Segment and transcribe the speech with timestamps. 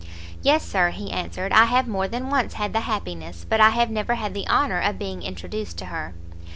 [0.41, 3.91] "Yes, Sir," he answered, "I have more than once had that happiness, but I have
[3.91, 6.15] never had the honour of being introduced to her."